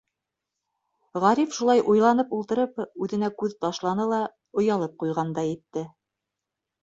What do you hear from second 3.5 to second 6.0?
ташланы ла оялып ҡуйғандай итте.